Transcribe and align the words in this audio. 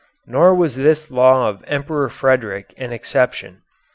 Nor 0.25 0.55
was 0.55 0.75
this 0.75 1.11
law 1.11 1.47
of 1.47 1.59
the 1.61 1.69
Emperor 1.69 2.09
Frederick 2.09 2.73
an 2.75 2.91
exception. 2.91 3.61